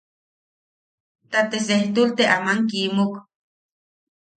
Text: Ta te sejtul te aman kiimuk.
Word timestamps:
Ta 1.31 1.39
te 1.51 1.57
sejtul 1.67 2.09
te 2.17 2.23
aman 2.37 2.59
kiimuk. 2.69 3.13